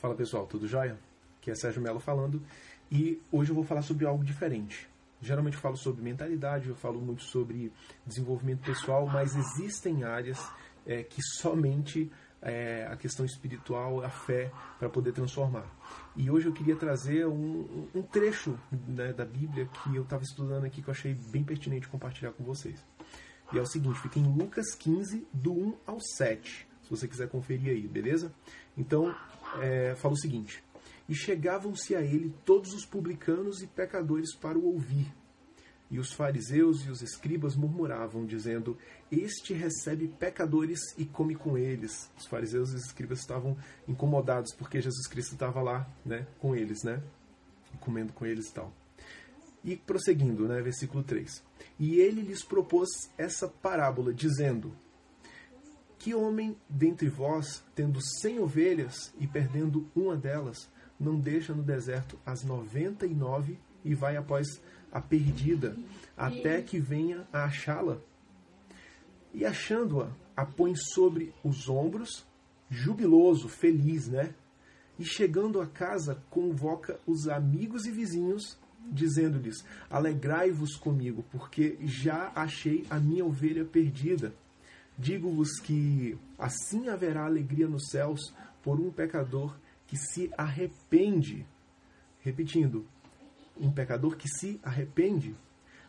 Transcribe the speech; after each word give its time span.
Fala 0.00 0.14
pessoal, 0.14 0.46
tudo 0.46 0.68
jóia? 0.68 0.96
Aqui 1.40 1.50
é 1.50 1.56
Sérgio 1.56 1.82
Mello 1.82 1.98
falando 1.98 2.40
e 2.88 3.20
hoje 3.32 3.50
eu 3.50 3.54
vou 3.56 3.64
falar 3.64 3.82
sobre 3.82 4.06
algo 4.06 4.22
diferente. 4.22 4.88
Geralmente 5.20 5.54
eu 5.54 5.60
falo 5.60 5.76
sobre 5.76 6.02
mentalidade, 6.02 6.68
eu 6.68 6.76
falo 6.76 7.00
muito 7.00 7.24
sobre 7.24 7.72
desenvolvimento 8.06 8.62
pessoal, 8.62 9.08
mas 9.08 9.34
existem 9.34 10.04
áreas 10.04 10.38
é, 10.86 11.02
que 11.02 11.20
somente 11.20 12.12
é, 12.40 12.86
a 12.88 12.96
questão 12.96 13.26
espiritual, 13.26 14.04
a 14.04 14.08
fé, 14.08 14.52
para 14.78 14.88
poder 14.88 15.10
transformar. 15.10 15.66
E 16.14 16.30
hoje 16.30 16.46
eu 16.46 16.52
queria 16.52 16.76
trazer 16.76 17.26
um, 17.26 17.88
um 17.92 18.02
trecho 18.02 18.56
né, 18.70 19.12
da 19.12 19.24
Bíblia 19.24 19.66
que 19.66 19.96
eu 19.96 20.04
estava 20.04 20.22
estudando 20.22 20.64
aqui 20.64 20.80
que 20.80 20.88
eu 20.88 20.92
achei 20.92 21.12
bem 21.12 21.42
pertinente 21.42 21.88
compartilhar 21.88 22.30
com 22.30 22.44
vocês. 22.44 22.86
E 23.52 23.58
é 23.58 23.60
o 23.60 23.66
seguinte, 23.66 23.98
fica 23.98 24.20
em 24.20 24.32
Lucas 24.32 24.76
15, 24.76 25.26
do 25.32 25.52
1 25.52 25.76
ao 25.86 25.98
7, 25.98 26.68
se 26.82 26.90
você 26.90 27.08
quiser 27.08 27.28
conferir 27.28 27.72
aí, 27.72 27.88
beleza? 27.88 28.32
Então, 28.76 29.14
é, 29.62 29.94
fala 29.94 30.14
o 30.14 30.18
seguinte: 30.18 30.62
E 31.08 31.14
chegavam-se 31.14 31.94
a 31.94 32.02
ele 32.02 32.34
todos 32.44 32.72
os 32.72 32.84
publicanos 32.84 33.62
e 33.62 33.66
pecadores 33.66 34.34
para 34.34 34.58
o 34.58 34.66
ouvir. 34.66 35.12
E 35.90 35.98
os 35.98 36.12
fariseus 36.12 36.84
e 36.84 36.90
os 36.90 37.00
escribas 37.00 37.56
murmuravam, 37.56 38.26
dizendo: 38.26 38.76
Este 39.10 39.54
recebe 39.54 40.08
pecadores 40.08 40.80
e 40.98 41.04
come 41.06 41.34
com 41.34 41.56
eles. 41.56 42.10
Os 42.16 42.26
fariseus 42.26 42.72
e 42.72 42.74
os 42.74 42.84
escribas 42.84 43.20
estavam 43.20 43.56
incomodados 43.86 44.54
porque 44.54 44.80
Jesus 44.80 45.06
Cristo 45.06 45.32
estava 45.32 45.62
lá, 45.62 45.88
né, 46.04 46.26
com 46.38 46.54
eles, 46.54 46.82
né, 46.82 47.02
comendo 47.80 48.12
com 48.12 48.26
eles 48.26 48.48
e 48.48 48.54
tal. 48.54 48.72
E 49.64 49.76
prosseguindo, 49.76 50.46
né, 50.46 50.60
versículo 50.60 51.02
3. 51.02 51.42
E 51.78 52.00
ele 52.00 52.20
lhes 52.20 52.44
propôs 52.44 53.10
essa 53.16 53.48
parábola, 53.48 54.12
dizendo: 54.12 54.74
que 56.08 56.14
homem 56.14 56.56
dentre 56.70 57.06
vós, 57.06 57.62
tendo 57.74 58.00
cem 58.00 58.40
ovelhas 58.40 59.12
e 59.20 59.26
perdendo 59.26 59.90
uma 59.94 60.16
delas, 60.16 60.66
não 60.98 61.20
deixa 61.20 61.52
no 61.52 61.62
deserto 61.62 62.18
as 62.24 62.42
noventa 62.42 63.04
e 63.04 63.14
nove 63.14 63.58
e 63.84 63.94
vai 63.94 64.16
após 64.16 64.58
a 64.90 65.02
perdida, 65.02 65.76
até 66.16 66.62
que 66.62 66.80
venha 66.80 67.28
a 67.30 67.44
achá-la? 67.44 67.98
E 69.34 69.44
achando-a, 69.44 70.10
a 70.34 70.46
põe 70.46 70.74
sobre 70.76 71.34
os 71.44 71.68
ombros, 71.68 72.26
jubiloso, 72.70 73.46
feliz, 73.46 74.08
né? 74.08 74.34
E 74.98 75.04
chegando 75.04 75.60
a 75.60 75.66
casa, 75.66 76.24
convoca 76.30 76.98
os 77.06 77.28
amigos 77.28 77.84
e 77.84 77.90
vizinhos, 77.90 78.58
dizendo-lhes: 78.90 79.62
Alegrai-vos 79.90 80.74
comigo, 80.74 81.22
porque 81.30 81.76
já 81.82 82.32
achei 82.34 82.86
a 82.88 82.98
minha 82.98 83.26
ovelha 83.26 83.66
perdida. 83.66 84.32
Digo-vos 84.98 85.60
que 85.60 86.18
assim 86.36 86.88
haverá 86.88 87.24
alegria 87.24 87.68
nos 87.68 87.88
céus 87.88 88.34
por 88.62 88.80
um 88.80 88.90
pecador 88.90 89.56
que 89.86 89.96
se 89.96 90.28
arrepende. 90.36 91.46
Repetindo, 92.20 92.84
um 93.56 93.70
pecador 93.70 94.16
que 94.16 94.28
se 94.28 94.58
arrepende, 94.60 95.36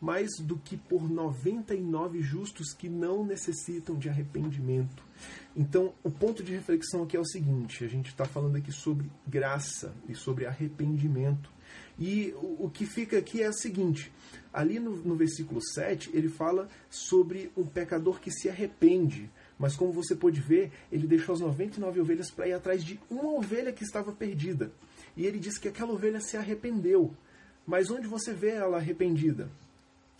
mais 0.00 0.30
do 0.40 0.58
que 0.58 0.76
por 0.76 1.08
99 1.08 2.22
justos 2.22 2.72
que 2.72 2.88
não 2.88 3.24
necessitam 3.24 3.96
de 3.96 4.08
arrependimento. 4.08 5.02
Então, 5.54 5.94
o 6.02 6.10
ponto 6.10 6.42
de 6.42 6.52
reflexão 6.52 7.02
aqui 7.02 7.16
é 7.16 7.20
o 7.20 7.26
seguinte: 7.26 7.84
a 7.84 7.88
gente 7.88 8.08
está 8.08 8.24
falando 8.24 8.56
aqui 8.56 8.72
sobre 8.72 9.10
graça 9.26 9.94
e 10.08 10.14
sobre 10.14 10.46
arrependimento. 10.46 11.53
E 11.98 12.34
o, 12.36 12.66
o 12.66 12.70
que 12.70 12.86
fica 12.86 13.18
aqui 13.18 13.42
é 13.42 13.48
o 13.48 13.52
seguinte: 13.52 14.12
ali 14.52 14.78
no, 14.78 14.96
no 14.96 15.14
versículo 15.14 15.60
7, 15.62 16.10
ele 16.12 16.28
fala 16.28 16.68
sobre 16.90 17.50
um 17.56 17.64
pecador 17.64 18.20
que 18.20 18.30
se 18.30 18.48
arrepende. 18.48 19.30
Mas 19.58 19.76
como 19.76 19.92
você 19.92 20.14
pode 20.16 20.40
ver, 20.40 20.72
ele 20.90 21.06
deixou 21.06 21.34
as 21.34 21.40
99 21.40 22.00
ovelhas 22.00 22.30
para 22.30 22.48
ir 22.48 22.52
atrás 22.52 22.84
de 22.84 22.98
uma 23.08 23.32
ovelha 23.32 23.72
que 23.72 23.84
estava 23.84 24.12
perdida. 24.12 24.72
E 25.16 25.26
ele 25.26 25.38
diz 25.38 25.58
que 25.58 25.68
aquela 25.68 25.92
ovelha 25.92 26.20
se 26.20 26.36
arrependeu. 26.36 27.14
Mas 27.66 27.90
onde 27.90 28.06
você 28.06 28.32
vê 28.32 28.50
ela 28.50 28.78
arrependida? 28.78 29.48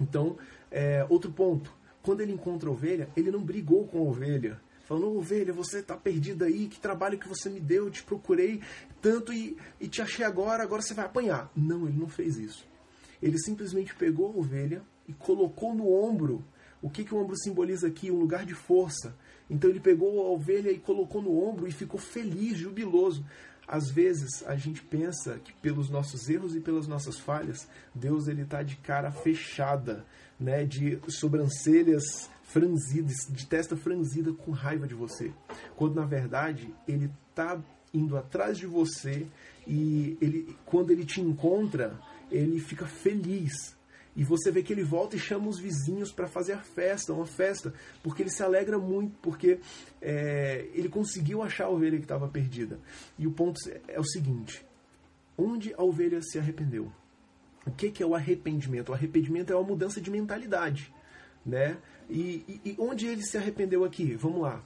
Então, 0.00 0.38
é, 0.70 1.06
outro 1.08 1.30
ponto. 1.30 1.76
Quando 2.02 2.20
ele 2.22 2.32
encontra 2.32 2.68
a 2.68 2.72
ovelha, 2.72 3.08
ele 3.16 3.30
não 3.30 3.42
brigou 3.42 3.86
com 3.86 3.98
a 3.98 4.02
ovelha 4.02 4.60
falando, 4.88 5.18
ovelha, 5.18 5.52
você 5.52 5.80
está 5.80 5.94
perdida 5.94 6.46
aí, 6.46 6.66
que 6.66 6.80
trabalho 6.80 7.18
que 7.18 7.28
você 7.28 7.50
me 7.50 7.60
deu, 7.60 7.84
eu 7.84 7.90
te 7.90 8.02
procurei 8.02 8.62
tanto 9.02 9.34
e, 9.34 9.54
e 9.78 9.86
te 9.86 10.00
achei 10.00 10.24
agora, 10.24 10.62
agora 10.62 10.80
você 10.80 10.94
vai 10.94 11.04
apanhar. 11.04 11.52
Não, 11.54 11.86
ele 11.86 11.98
não 11.98 12.08
fez 12.08 12.38
isso. 12.38 12.66
Ele 13.22 13.38
simplesmente 13.38 13.94
pegou 13.94 14.28
a 14.28 14.38
ovelha 14.38 14.82
e 15.06 15.12
colocou 15.12 15.74
no 15.74 15.92
ombro. 15.92 16.42
O 16.80 16.88
que, 16.88 17.04
que 17.04 17.14
o 17.14 17.18
ombro 17.18 17.36
simboliza 17.36 17.86
aqui? 17.86 18.10
Um 18.10 18.18
lugar 18.18 18.46
de 18.46 18.54
força. 18.54 19.14
Então 19.50 19.68
ele 19.68 19.78
pegou 19.78 20.26
a 20.26 20.30
ovelha 20.30 20.70
e 20.70 20.78
colocou 20.78 21.20
no 21.20 21.38
ombro 21.38 21.68
e 21.68 21.70
ficou 21.70 22.00
feliz, 22.00 22.56
jubiloso. 22.56 23.26
Às 23.68 23.90
vezes 23.90 24.42
a 24.46 24.56
gente 24.56 24.82
pensa 24.82 25.38
que 25.38 25.52
pelos 25.52 25.90
nossos 25.90 26.30
erros 26.30 26.56
e 26.56 26.60
pelas 26.60 26.88
nossas 26.88 27.18
falhas, 27.18 27.68
Deus 27.94 28.26
ele 28.26 28.42
está 28.42 28.62
de 28.62 28.76
cara 28.76 29.12
fechada, 29.12 30.06
né, 30.40 30.64
de 30.64 30.98
sobrancelhas 31.08 32.30
franzidas, 32.44 33.26
de 33.28 33.46
testa 33.46 33.76
franzida 33.76 34.32
com 34.32 34.52
raiva 34.52 34.86
de 34.86 34.94
você. 34.94 35.30
Quando 35.76 35.96
na 35.96 36.06
verdade 36.06 36.74
ele 36.88 37.10
está 37.28 37.60
indo 37.92 38.16
atrás 38.16 38.56
de 38.56 38.66
você 38.66 39.26
e 39.66 40.16
ele, 40.18 40.56
quando 40.64 40.90
ele 40.90 41.04
te 41.04 41.20
encontra, 41.20 42.00
ele 42.30 42.58
fica 42.58 42.86
feliz. 42.86 43.76
E 44.18 44.22
você 44.24 44.50
vê 44.50 44.62
que 44.62 44.72
ele 44.72 44.84
volta 44.84 45.16
e 45.16 45.18
chama 45.18 45.48
os 45.48 45.58
vizinhos 45.58 46.12
para 46.12 46.28
fazer 46.28 46.52
a 46.52 46.60
festa, 46.60 47.14
uma 47.14 47.24
festa, 47.24 47.72
porque 48.02 48.22
ele 48.22 48.30
se 48.30 48.42
alegra 48.42 48.78
muito, 48.78 49.16
porque 49.22 49.60
é, 50.02 50.68
ele 50.74 50.90
conseguiu 50.90 51.42
achar 51.42 51.64
a 51.64 51.70
ovelha 51.70 51.96
que 51.96 52.04
estava 52.04 52.28
perdida. 52.28 52.78
E 53.18 53.26
o 53.26 53.32
ponto 53.32 53.58
é 53.88 53.98
o 53.98 54.04
seguinte: 54.04 54.62
onde 55.38 55.72
a 55.72 55.82
ovelha 55.82 56.20
se 56.20 56.38
arrependeu? 56.38 56.92
O 57.66 57.70
que, 57.70 57.90
que 57.90 58.02
é 58.02 58.06
o 58.06 58.14
arrependimento? 58.14 58.90
O 58.90 58.94
arrependimento 58.94 59.52
é 59.52 59.56
uma 59.56 59.66
mudança 59.66 60.00
de 60.00 60.10
mentalidade 60.10 60.92
né? 61.48 61.78
E, 62.10 62.44
e, 62.46 62.60
e 62.64 62.76
onde 62.78 63.06
ele 63.06 63.22
se 63.22 63.36
arrependeu 63.36 63.84
aqui? 63.84 64.14
Vamos 64.14 64.42
lá. 64.42 64.62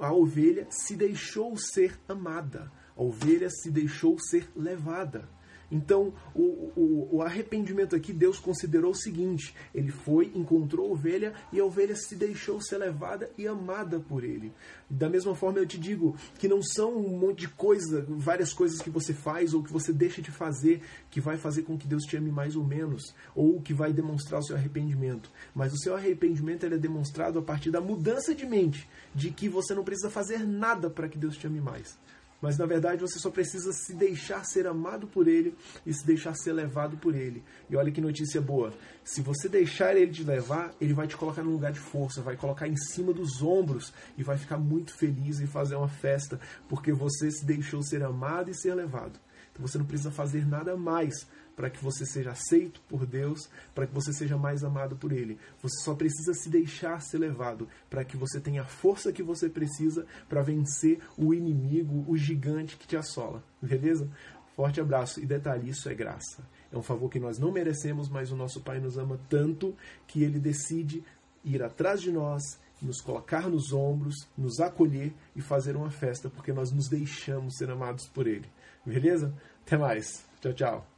A 0.00 0.12
ovelha 0.12 0.66
se 0.70 0.96
deixou 0.96 1.56
ser 1.56 1.98
amada. 2.08 2.72
A 2.96 3.02
ovelha 3.02 3.50
se 3.50 3.70
deixou 3.70 4.18
ser 4.18 4.48
levada. 4.56 5.28
Então, 5.70 6.14
o, 6.34 6.42
o, 6.76 7.08
o, 7.16 7.22
arrependimento 7.22 7.94
aqui, 7.94 8.12
Deus 8.12 8.38
considerou 8.38 8.92
o 8.92 8.96
seguinte: 8.96 9.54
ele 9.74 9.90
foi, 9.90 10.32
encontrou 10.34 10.86
a 10.86 10.92
ovelha 10.92 11.34
e 11.52 11.60
a 11.60 11.64
ovelha 11.64 11.94
se 11.94 12.16
deixou 12.16 12.60
ser 12.60 12.78
levada 12.78 13.30
e 13.36 13.46
amada 13.46 14.00
por 14.00 14.24
ele. 14.24 14.52
Da 14.88 15.10
mesma 15.10 15.34
forma, 15.34 15.58
eu 15.58 15.66
te 15.66 15.78
digo 15.78 16.16
que 16.38 16.48
não 16.48 16.62
são 16.62 16.96
um 16.96 17.18
monte 17.18 17.40
de 17.40 17.48
coisa, 17.48 18.06
várias 18.08 18.52
coisas 18.54 18.80
que 18.80 18.88
você 18.88 19.12
faz 19.12 19.52
ou 19.52 19.62
que 19.62 19.72
você 19.72 19.92
deixa 19.92 20.22
de 20.22 20.30
fazer 20.30 20.80
que 21.10 21.20
vai 21.20 21.36
fazer 21.36 21.62
com 21.62 21.76
que 21.76 21.86
Deus 21.86 22.04
te 22.04 22.16
ame 22.16 22.30
mais 22.30 22.56
ou 22.56 22.64
menos, 22.64 23.14
ou 23.34 23.60
que 23.60 23.74
vai 23.74 23.92
demonstrar 23.92 24.40
o 24.40 24.44
seu 24.44 24.56
arrependimento. 24.56 25.30
Mas 25.54 25.74
o 25.74 25.78
seu 25.78 25.94
arrependimento 25.94 26.64
é 26.64 26.78
demonstrado 26.78 27.38
a 27.38 27.42
partir 27.42 27.70
da 27.70 27.80
mudança 27.80 28.34
de 28.34 28.46
mente, 28.46 28.88
de 29.14 29.30
que 29.30 29.48
você 29.48 29.74
não 29.74 29.84
precisa 29.84 30.10
fazer 30.10 30.46
nada 30.46 30.88
para 30.88 31.08
que 31.08 31.18
Deus 31.18 31.36
te 31.36 31.46
ame 31.46 31.60
mais. 31.60 31.98
Mas 32.40 32.56
na 32.56 32.66
verdade 32.66 33.00
você 33.00 33.18
só 33.18 33.30
precisa 33.30 33.72
se 33.72 33.92
deixar 33.94 34.44
ser 34.44 34.66
amado 34.66 35.06
por 35.08 35.26
Ele 35.26 35.56
e 35.84 35.92
se 35.92 36.06
deixar 36.06 36.34
ser 36.34 36.52
levado 36.52 36.96
por 36.96 37.14
Ele. 37.14 37.42
E 37.68 37.76
olha 37.76 37.90
que 37.90 38.00
notícia 38.00 38.40
boa: 38.40 38.72
se 39.04 39.20
você 39.20 39.48
deixar 39.48 39.96
Ele 39.96 40.12
te 40.12 40.22
levar, 40.22 40.72
Ele 40.80 40.94
vai 40.94 41.08
te 41.08 41.16
colocar 41.16 41.42
num 41.42 41.52
lugar 41.52 41.72
de 41.72 41.80
força, 41.80 42.22
vai 42.22 42.36
colocar 42.36 42.68
em 42.68 42.76
cima 42.76 43.12
dos 43.12 43.42
ombros 43.42 43.92
e 44.16 44.22
vai 44.22 44.38
ficar 44.38 44.58
muito 44.58 44.94
feliz 44.94 45.40
e 45.40 45.46
fazer 45.46 45.74
uma 45.74 45.88
festa 45.88 46.40
porque 46.68 46.92
você 46.92 47.30
se 47.30 47.44
deixou 47.44 47.82
ser 47.82 48.02
amado 48.04 48.50
e 48.50 48.54
ser 48.54 48.74
levado. 48.74 49.18
Você 49.58 49.78
não 49.78 49.84
precisa 49.84 50.10
fazer 50.10 50.46
nada 50.46 50.76
mais 50.76 51.26
para 51.56 51.68
que 51.68 51.82
você 51.82 52.06
seja 52.06 52.30
aceito 52.30 52.80
por 52.88 53.04
Deus, 53.04 53.50
para 53.74 53.84
que 53.84 53.92
você 53.92 54.12
seja 54.12 54.38
mais 54.38 54.62
amado 54.62 54.94
por 54.94 55.10
Ele. 55.10 55.36
Você 55.60 55.82
só 55.82 55.92
precisa 55.92 56.32
se 56.32 56.48
deixar 56.48 57.02
ser 57.02 57.18
levado 57.18 57.68
para 57.90 58.04
que 58.04 58.16
você 58.16 58.38
tenha 58.40 58.62
a 58.62 58.66
força 58.66 59.12
que 59.12 59.24
você 59.24 59.48
precisa 59.48 60.06
para 60.28 60.40
vencer 60.40 61.00
o 61.16 61.34
inimigo, 61.34 62.04
o 62.06 62.16
gigante 62.16 62.76
que 62.76 62.86
te 62.86 62.96
assola. 62.96 63.42
Beleza? 63.60 64.08
Forte 64.54 64.80
abraço 64.80 65.20
e 65.20 65.26
detalhe: 65.26 65.68
isso 65.68 65.88
é 65.88 65.94
graça. 65.94 66.42
É 66.72 66.76
um 66.76 66.82
favor 66.82 67.10
que 67.10 67.18
nós 67.18 67.38
não 67.38 67.50
merecemos, 67.50 68.08
mas 68.08 68.30
o 68.30 68.36
nosso 68.36 68.60
Pai 68.60 68.78
nos 68.78 68.96
ama 68.96 69.18
tanto 69.28 69.74
que 70.06 70.22
Ele 70.22 70.38
decide 70.38 71.02
ir 71.44 71.62
atrás 71.62 72.00
de 72.00 72.12
nós, 72.12 72.42
nos 72.80 73.00
colocar 73.00 73.48
nos 73.48 73.72
ombros, 73.72 74.26
nos 74.36 74.60
acolher 74.60 75.12
e 75.34 75.40
fazer 75.40 75.76
uma 75.76 75.90
festa, 75.90 76.28
porque 76.30 76.52
nós 76.52 76.70
nos 76.72 76.88
deixamos 76.88 77.56
ser 77.56 77.70
amados 77.70 78.06
por 78.06 78.26
Ele. 78.26 78.48
Beleza? 78.84 79.34
Até 79.64 79.76
mais. 79.76 80.24
Tchau, 80.40 80.52
tchau. 80.52 80.97